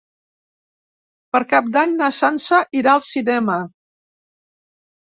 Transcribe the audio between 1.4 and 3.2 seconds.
Cap d'Any na Sança irà al